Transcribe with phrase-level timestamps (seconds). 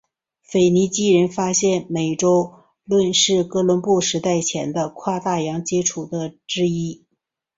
[0.41, 2.55] 腓尼基人发现美洲
[2.85, 7.05] 论是哥伦布时代前的跨大洋接触的之一。